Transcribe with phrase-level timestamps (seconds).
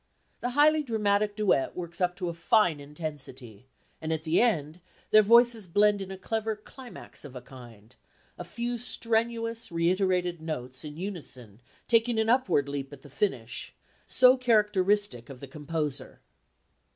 [0.39, 3.67] The highly dramatic duet works up to a fine intensity,
[4.01, 4.79] and at the end
[5.11, 7.95] their voices blend in a clever climax of a kind
[8.35, 13.75] a few strenuous reiterated notes in unison taking an upward leap at the finish
[14.07, 16.19] so characteristic of the composer.